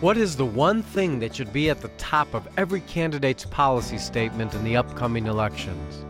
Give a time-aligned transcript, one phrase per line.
[0.00, 3.98] What is the one thing that should be at the top of every candidate's policy
[3.98, 6.06] statement in the upcoming elections?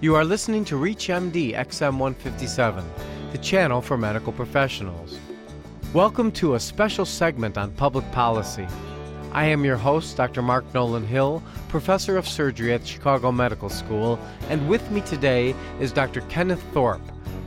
[0.00, 2.84] You are listening to ReachMD XM 157,
[3.30, 5.20] the channel for medical professionals.
[5.92, 8.66] Welcome to a special segment on public policy.
[9.30, 10.42] I am your host, Dr.
[10.42, 14.18] Mark Nolan Hill, professor of surgery at Chicago Medical School,
[14.48, 16.22] and with me today is Dr.
[16.22, 17.00] Kenneth Thorpe,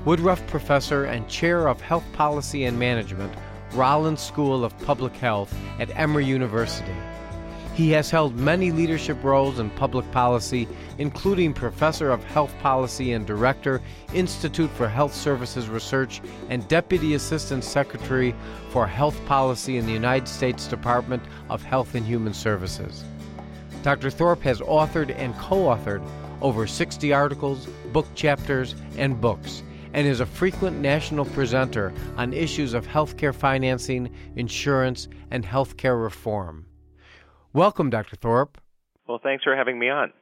[0.05, 3.33] Woodruff professor and chair of health policy and management,
[3.77, 6.95] Rollins School of Public Health at Emory University.
[7.75, 10.67] He has held many leadership roles in public policy,
[10.97, 13.79] including Professor of Health Policy and Director,
[14.15, 18.33] Institute for Health Services Research, and Deputy Assistant Secretary
[18.71, 23.03] for Health Policy in the United States Department of Health and Human Services.
[23.83, 24.09] Dr.
[24.09, 26.03] Thorpe has authored and co authored
[26.41, 29.61] over 60 articles, book chapters, and books,
[29.97, 36.67] and is a frequent national presenter on issues of healthcare financing, insurance, and healthcare reform.
[37.51, 38.15] Welcome, Dr.
[38.15, 38.61] Thorpe.
[39.07, 40.13] Well, thanks for having me on.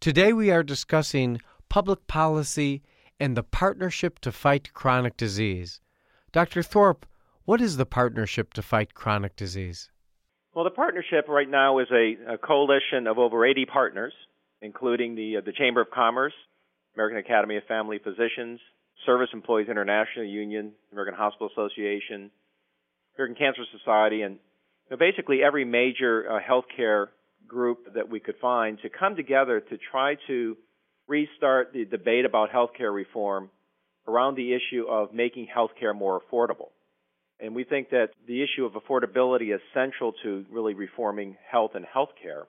[0.00, 2.82] Today we are discussing public policy
[3.20, 5.82] and the Partnership to Fight Chronic Disease.
[6.32, 6.62] Dr.
[6.62, 7.04] Thorpe,
[7.44, 9.90] what is the Partnership to Fight Chronic Disease?
[10.54, 14.14] Well, the partnership right now is a, a coalition of over 80 partners,
[14.62, 16.32] including the, uh, the Chamber of Commerce,
[16.94, 18.58] American Academy of Family Physicians,
[19.08, 22.30] Service Employees International Union, American Hospital Association,
[23.16, 27.06] American Cancer Society, and you know, basically every major uh, healthcare
[27.46, 30.58] group that we could find to come together to try to
[31.06, 33.48] restart the debate about healthcare reform
[34.06, 36.68] around the issue of making healthcare more affordable.
[37.40, 41.86] And we think that the issue of affordability is central to really reforming health and
[41.86, 42.42] healthcare.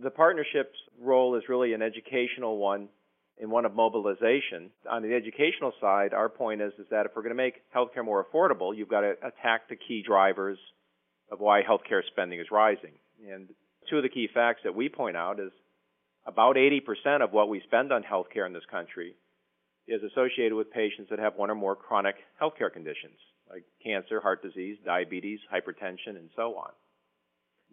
[0.00, 2.90] The partnership's role is really an educational one
[3.40, 4.70] and one of mobilization.
[4.90, 8.04] On the educational side, our point is, is that if we're going to make healthcare
[8.04, 10.58] more affordable, you've got to attack the key drivers
[11.30, 12.92] of why healthcare spending is rising.
[13.30, 13.48] And
[13.88, 15.52] two of the key facts that we point out is
[16.26, 19.14] about 80% of what we spend on healthcare in this country
[19.88, 23.16] is associated with patients that have one or more chronic healthcare conditions
[23.50, 26.70] like cancer, heart disease, diabetes, hypertension, and so on.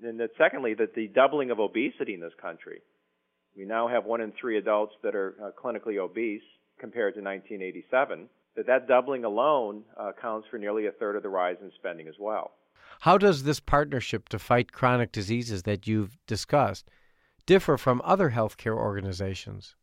[0.03, 2.81] And that secondly, that the doubling of obesity in this country,
[3.57, 6.43] we now have one in three adults that are uh, clinically obese
[6.79, 11.29] compared to 1987, that that doubling alone uh, accounts for nearly a third of the
[11.29, 12.51] rise in spending as well.
[13.01, 16.89] How does this partnership to fight chronic diseases that you've discussed
[17.47, 19.75] differ from other healthcare organizations?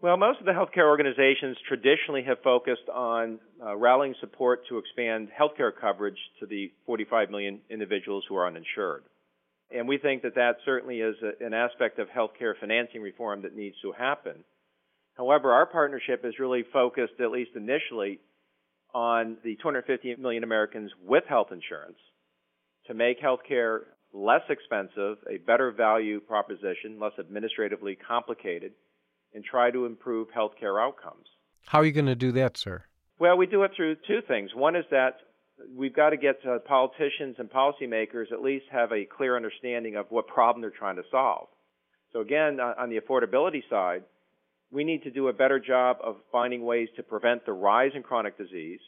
[0.00, 5.28] Well, most of the healthcare organizations traditionally have focused on uh, rallying support to expand
[5.38, 9.04] healthcare coverage to the 45 million individuals who are uninsured.
[9.70, 13.54] And we think that that certainly is a, an aspect of healthcare financing reform that
[13.54, 14.44] needs to happen.
[15.16, 18.20] However, our partnership is really focused, at least initially,
[18.94, 21.98] on the 250 million Americans with health insurance
[22.86, 23.80] to make healthcare
[24.14, 28.72] less expensive, a better value proposition, less administratively complicated,
[29.34, 31.26] and try to improve healthcare outcomes.
[31.66, 32.84] How are you going to do that, sir?
[33.18, 34.54] Well, we do it through two things.
[34.54, 35.18] One is that
[35.76, 40.06] we've got to get uh, politicians and policymakers at least have a clear understanding of
[40.10, 41.48] what problem they're trying to solve.
[42.12, 44.02] So again, on the affordability side,
[44.70, 48.02] we need to do a better job of finding ways to prevent the rise in
[48.02, 48.80] chronic disease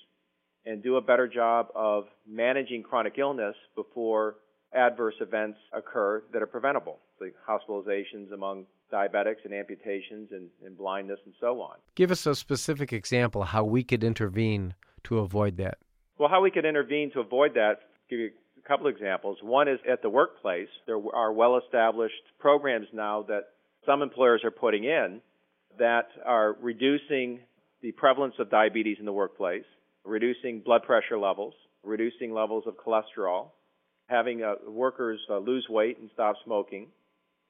[0.66, 4.36] and do a better job of managing chronic illness before
[4.74, 11.18] adverse events occur that are preventable, like hospitalizations among diabetics and amputations and, and, blindness
[11.24, 11.76] and so on.
[11.94, 15.78] Give us a specific example how we could intervene to avoid that.
[16.20, 17.76] Well, how we could intervene to avoid that,
[18.10, 18.30] give you
[18.62, 19.38] a couple examples.
[19.40, 20.68] One is at the workplace.
[20.84, 23.44] There are well established programs now that
[23.86, 25.22] some employers are putting in
[25.78, 27.40] that are reducing
[27.80, 29.64] the prevalence of diabetes in the workplace
[30.04, 33.48] reducing blood pressure levels, reducing levels of cholesterol,
[34.06, 36.88] having uh, workers uh, lose weight and stop smoking.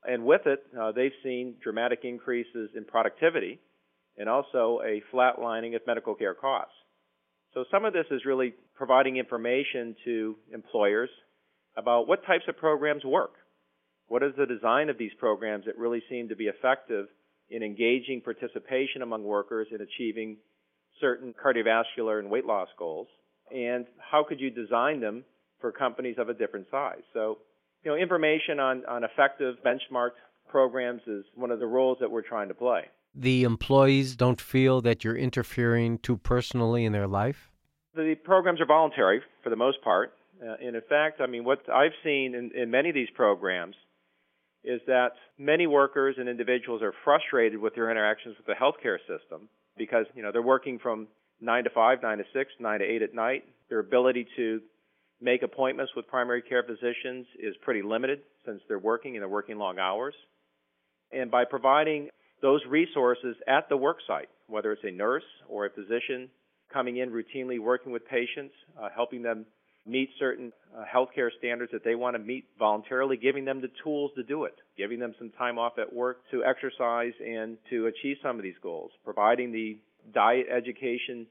[0.05, 3.59] And with it, uh, they've seen dramatic increases in productivity
[4.17, 6.75] and also a flatlining of medical care costs.
[7.55, 11.11] So some of this is really providing information to employers
[11.77, 13.33] about what types of programs work.
[14.09, 17.07] What is the design of these programs that really seem to be effective
[17.49, 20.37] in engaging participation among workers in achieving
[21.01, 23.09] certain cardiovascular and weight loss goals,
[23.51, 25.25] and how could you design them
[25.61, 27.03] for companies of a different size?
[27.13, 27.39] So,
[27.85, 30.19] you know, information on, on effective benchmarked
[30.49, 32.83] programs is one of the roles that we're trying to play.
[33.15, 37.51] The employees don't feel that you're interfering too personally in their life?
[37.95, 40.13] The programs are voluntary for the most part.
[40.41, 43.75] Uh, and in fact, I mean, what I've seen in, in many of these programs
[44.65, 49.49] is that many workers and individuals are frustrated with their interactions with the healthcare system
[49.77, 51.09] because you know they're working from
[51.41, 53.45] nine to five, nine to six, nine to eight at night.
[53.69, 54.61] Their ability to
[55.21, 59.59] make appointments with primary care physicians is pretty limited since they're working and they're working
[59.59, 60.15] long hours.
[61.13, 62.09] And by providing
[62.43, 66.29] those resources at the work site, whether it's a nurse or a physician
[66.73, 69.45] coming in routinely working with patients, uh, helping them
[69.87, 74.11] meet certain uh, healthcare standards that they want to meet voluntarily, giving them the tools
[74.15, 78.17] to do it, giving them some time off at work to exercise and to achieve
[78.23, 79.79] some of these goals, providing the
[80.15, 81.27] diet education,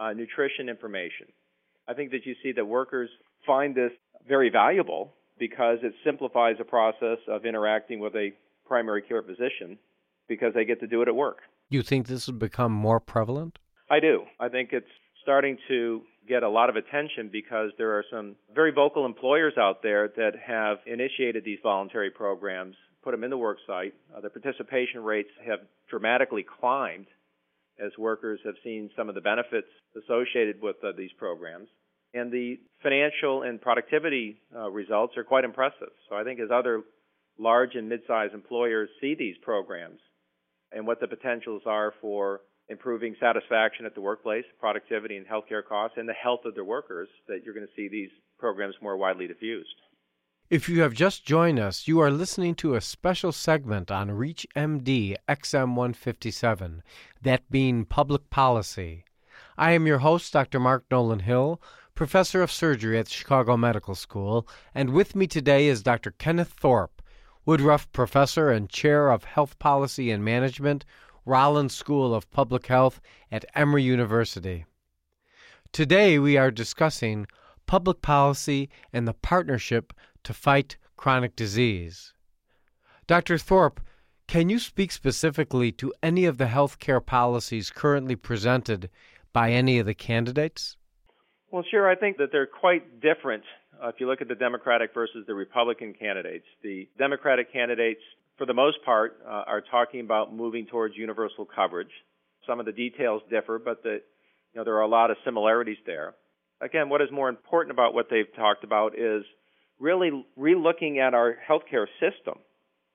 [0.00, 1.26] uh, nutrition information.
[1.86, 3.10] I think that you see that workers
[3.46, 3.92] find this
[4.26, 8.30] very valuable because it simplifies the process of interacting with a
[8.66, 9.78] primary care physician
[10.28, 11.38] because they get to do it at work.
[11.68, 13.58] You think this has become more prevalent?
[13.90, 14.24] I do.
[14.40, 14.86] I think it's
[15.22, 19.82] starting to get a lot of attention because there are some very vocal employers out
[19.82, 23.94] there that have initiated these voluntary programs, put them in the work site.
[24.16, 25.60] Uh, the participation rates have
[25.90, 27.06] dramatically climbed
[27.84, 29.66] as workers have seen some of the benefits
[29.96, 31.68] associated with uh, these programs.
[32.14, 35.88] And the financial and productivity uh, results are quite impressive.
[36.08, 36.82] So I think as other
[37.38, 40.00] large and mid-sized employers see these programs
[40.72, 45.98] and what the potentials are for improving satisfaction at the workplace, productivity and healthcare costs,
[45.98, 49.26] and the health of their workers, that you're going to see these programs more widely
[49.26, 49.68] diffused.
[50.48, 55.16] If you have just joined us, you are listening to a special segment on ReachMD
[55.28, 56.80] XM157,
[57.22, 59.04] that being public policy.
[59.56, 60.60] I am your host, Dr.
[60.60, 61.60] Mark Nolan Hill,
[61.94, 66.10] professor of surgery at Chicago Medical School, and with me today is Dr.
[66.12, 67.01] Kenneth Thorpe,
[67.44, 70.84] Woodruff Professor and Chair of Health Policy and Management,
[71.26, 73.00] Rollins School of Public Health
[73.32, 74.64] at Emory University.
[75.72, 77.26] Today we are discussing
[77.66, 79.92] public policy and the partnership
[80.22, 82.12] to fight chronic disease.
[83.08, 83.38] Dr.
[83.38, 83.80] Thorpe,
[84.28, 88.88] can you speak specifically to any of the healthcare policies currently presented
[89.32, 90.76] by any of the candidates?
[91.50, 91.90] Well, sure.
[91.90, 93.42] I think that they're quite different
[93.82, 96.46] uh, if you look at the Democratic versus the Republican candidates.
[96.62, 98.00] The Democratic candidates
[98.38, 101.90] for the most part, uh, are talking about moving towards universal coverage.
[102.46, 104.00] Some of the details differ, but the,
[104.52, 106.14] you know, there are a lot of similarities there.
[106.60, 109.22] Again, what is more important about what they've talked about is
[109.78, 112.38] really relooking at our healthcare system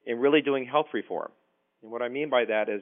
[0.05, 1.31] and really doing health reform.
[1.81, 2.81] And what I mean by that is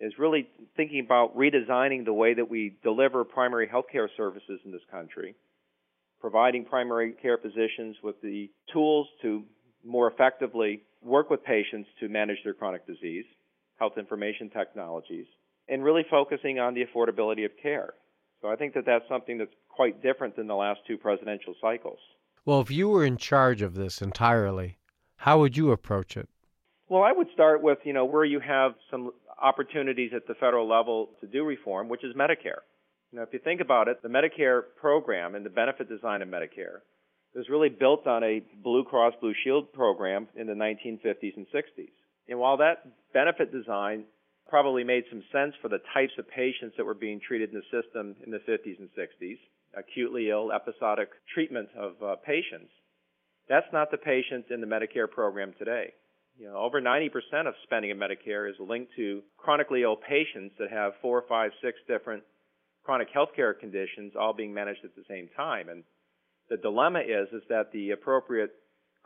[0.00, 4.80] is really thinking about redesigning the way that we deliver primary healthcare services in this
[4.90, 5.34] country,
[6.20, 9.42] providing primary care physicians with the tools to
[9.84, 13.24] more effectively work with patients to manage their chronic disease,
[13.78, 15.26] health information technologies,
[15.68, 17.94] and really focusing on the affordability of care.
[18.42, 21.98] So I think that that's something that's quite different than the last two presidential cycles.
[22.44, 24.78] Well, if you were in charge of this entirely,
[25.16, 26.28] how would you approach it?
[26.88, 30.68] Well, I would start with, you know, where you have some opportunities at the federal
[30.68, 32.62] level to do reform, which is Medicare.
[33.12, 36.86] Now, if you think about it, the Medicare program and the benefit design of Medicare
[37.34, 41.90] was really built on a Blue Cross Blue Shield program in the 1950s and 60s.
[42.28, 44.04] And while that benefit design
[44.48, 47.82] probably made some sense for the types of patients that were being treated in the
[47.82, 49.38] system in the 50s and 60s,
[49.76, 52.70] acutely ill, episodic treatment of uh, patients,
[53.48, 55.92] that's not the patients in the Medicare program today.
[56.38, 57.10] You know, over 90%
[57.46, 61.78] of spending in Medicare is linked to chronically ill patients that have four, five, six
[61.86, 62.22] different
[62.84, 65.68] chronic health care conditions all being managed at the same time.
[65.68, 65.84] And
[66.48, 68.50] the dilemma is is that the appropriate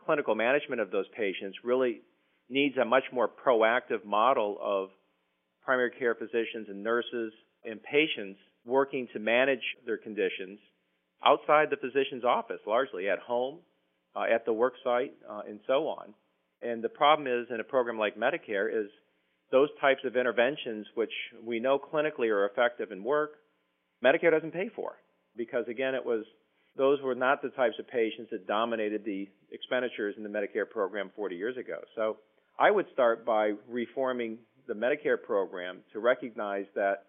[0.05, 2.01] clinical management of those patients really
[2.49, 4.89] needs a much more proactive model of
[5.65, 7.33] primary care physicians and nurses
[7.65, 10.59] and patients working to manage their conditions
[11.25, 13.59] outside the physician's office, largely at home,
[14.15, 16.13] uh, at the work site, uh, and so on.
[16.63, 18.91] And the problem is in a program like Medicare is
[19.51, 23.33] those types of interventions, which we know clinically are effective and work,
[24.05, 24.93] Medicare doesn't pay for
[25.37, 26.25] because again, it was
[26.77, 31.11] those were not the types of patients that dominated the expenditures in the Medicare program
[31.15, 31.79] 40 years ago.
[31.95, 32.17] So
[32.59, 37.05] I would start by reforming the Medicare program to recognize that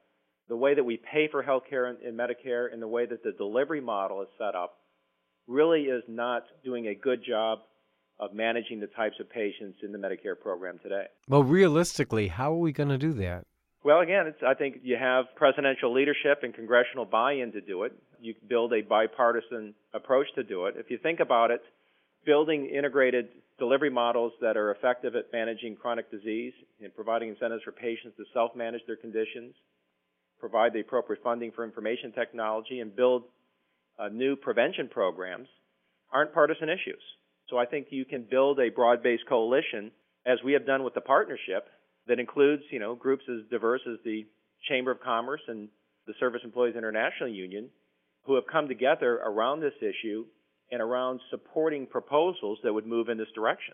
[0.48, 3.24] the way that we pay for health care in, in Medicare and the way that
[3.24, 4.78] the delivery model is set up
[5.48, 7.60] really is not doing a good job
[8.20, 11.06] of managing the types of patients in the Medicare program today.
[11.28, 13.46] Well, realistically, how are we going to do that?
[13.86, 17.94] Well, again, I think you have presidential leadership and congressional buy-in to do it.
[18.20, 20.74] You build a bipartisan approach to do it.
[20.76, 21.62] If you think about it,
[22.26, 23.28] building integrated
[23.60, 28.24] delivery models that are effective at managing chronic disease and providing incentives for patients to
[28.34, 29.54] self-manage their conditions,
[30.40, 33.26] provide the appropriate funding for information technology, and build
[34.00, 35.48] uh, new prevention programs
[36.12, 37.04] aren't partisan issues.
[37.52, 39.92] So I think you can build a broad-based coalition,
[40.26, 41.68] as we have done with the partnership,
[42.08, 44.26] that includes, you know, groups as diverse as the
[44.70, 45.70] Chamber of Commerce and
[46.08, 47.70] the Service Employees International Union,
[48.24, 50.26] who have come together around this issue
[50.72, 53.74] and around supporting proposals that would move in this direction.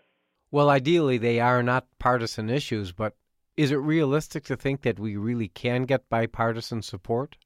[0.50, 3.14] Well, ideally, they are not partisan issues, but
[3.56, 7.36] is it realistic to think that we really can get bipartisan support?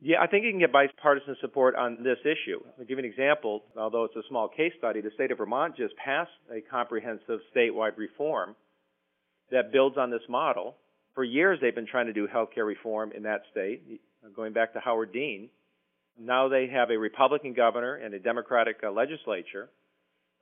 [0.00, 2.60] Yeah, I think you can get bipartisan support on this issue.
[2.78, 3.64] I'll give you an example.
[3.78, 7.96] Although it's a small case study, the state of Vermont just passed a comprehensive statewide
[7.96, 8.54] reform
[9.50, 10.76] that builds on this model.
[11.14, 13.82] For years, they've been trying to do healthcare reform in that state,
[14.34, 15.48] going back to Howard Dean.
[16.18, 19.68] Now they have a Republican governor and a Democratic uh, legislature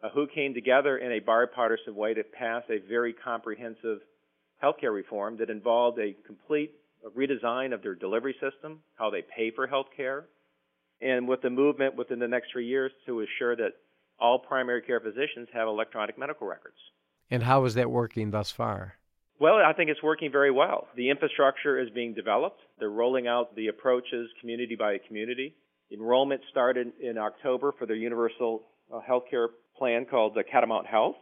[0.03, 4.01] uh, who came together in a bipartisan way to pass a very comprehensive
[4.63, 6.73] healthcare reform that involved a complete
[7.17, 10.25] redesign of their delivery system, how they pay for healthcare,
[11.01, 13.73] and with the movement within the next three years to assure that
[14.19, 16.79] all primary care physicians have electronic medical records.
[17.35, 18.95] And how is that working thus far?
[19.41, 20.87] Well, I think it's working very well.
[20.95, 22.61] The infrastructure is being developed.
[22.79, 25.57] They're rolling out the approaches community by community.
[25.93, 28.63] Enrollment started in October for their universal
[28.95, 31.17] uh, health care plan called the Catamount Health.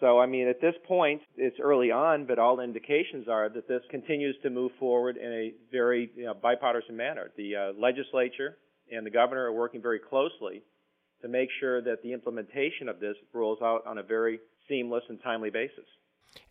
[0.00, 3.82] So, I mean, at this point, it's early on, but all indications are that this
[3.90, 7.30] continues to move forward in a very you know, bipartisan manner.
[7.36, 8.56] The uh, legislature
[8.90, 10.62] and the governor are working very closely
[11.20, 15.20] to make sure that the implementation of this rolls out on a very seamless and
[15.22, 15.84] timely basis.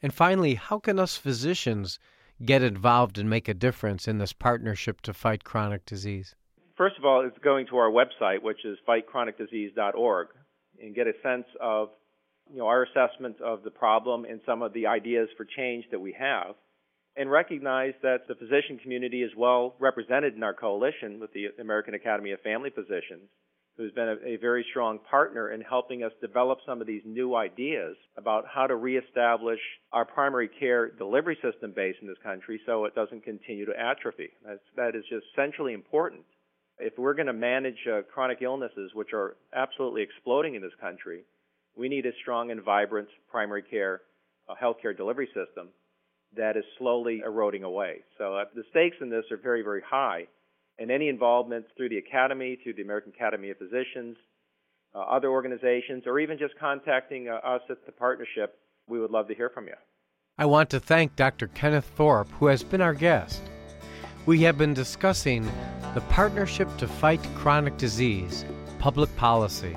[0.01, 1.99] And finally, how can us physicians
[2.43, 6.35] get involved and make a difference in this partnership to fight chronic disease?
[6.75, 10.27] First of all, it's going to our website, which is fightchronicdisease.org,
[10.81, 11.89] and get a sense of
[12.51, 15.99] you know, our assessment of the problem and some of the ideas for change that
[15.99, 16.55] we have,
[17.15, 21.93] and recognize that the physician community is well represented in our coalition with the American
[21.93, 23.29] Academy of Family Physicians,
[23.77, 27.35] who's been a, a, very strong partner in helping us develop some of these new
[27.35, 29.59] ideas about how to reestablish
[29.91, 34.29] our primary care delivery system base in this country so it doesn't continue to atrophy.
[34.45, 36.21] That's, that is just centrally important.
[36.77, 41.23] If we're going to manage uh, chronic illnesses, which are absolutely exploding in this country,
[41.75, 44.01] we need a strong and vibrant primary care
[44.47, 45.69] uh, healthcare delivery system
[46.35, 47.97] that is slowly eroding away.
[48.17, 50.27] So uh, the stakes in this are very, very high.
[50.79, 54.17] And any involvement through the Academy, through the American Academy of Physicians,
[54.95, 59.27] uh, other organizations, or even just contacting uh, us at the partnership, we would love
[59.27, 59.73] to hear from you.
[60.37, 61.47] I want to thank Dr.
[61.47, 63.41] Kenneth Thorpe, who has been our guest.
[64.25, 65.45] We have been discussing
[65.93, 68.45] the Partnership to Fight Chronic Disease,
[68.79, 69.75] Public Policy.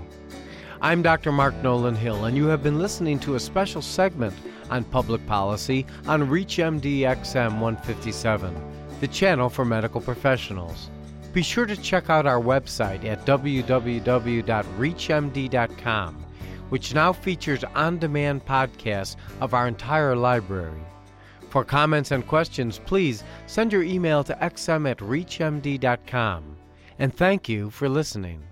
[0.80, 1.30] I'm Dr.
[1.30, 4.34] Mark Nolan Hill, and you have been listening to a special segment
[4.70, 8.54] on public policy on ReachMD XM 157,
[9.00, 10.90] the channel for medical professionals.
[11.32, 16.26] Be sure to check out our website at www.reachmd.com,
[16.70, 20.80] which now features on demand podcasts of our entire library.
[21.50, 26.56] For comments and questions, please send your email to xm at reachmd.com.
[26.98, 28.42] And thank you for listening.